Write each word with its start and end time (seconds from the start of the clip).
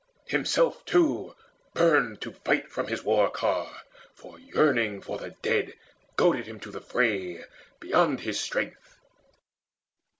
Himself 0.25 0.83
too 0.83 1.35
burned 1.75 2.21
to 2.21 2.31
fight 2.31 2.71
From 2.71 2.87
his 2.87 3.03
war 3.03 3.29
car; 3.29 3.83
for 4.15 4.39
yearning 4.39 4.99
for 4.99 5.19
the 5.19 5.35
dead 5.43 5.75
Goaded 6.15 6.47
him 6.47 6.59
to 6.61 6.71
the 6.71 6.81
fray 6.81 7.43
beyond 7.79 8.21
his 8.21 8.39
strength. 8.39 8.97